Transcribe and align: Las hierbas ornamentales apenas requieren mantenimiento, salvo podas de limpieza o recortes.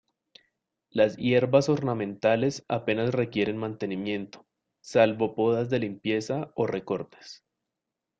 Las 0.89 1.15
hierbas 1.17 1.69
ornamentales 1.69 2.65
apenas 2.67 3.13
requieren 3.13 3.57
mantenimiento, 3.57 4.47
salvo 4.83 5.35
podas 5.35 5.69
de 5.69 5.77
limpieza 5.77 6.51
o 6.55 6.65
recortes. 6.65 7.45